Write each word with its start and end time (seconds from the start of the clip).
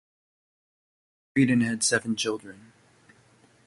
He 1.35 1.45
married 1.45 1.53
and 1.53 1.61
had 1.61 1.83
seven 1.83 2.15
children. 2.15 2.73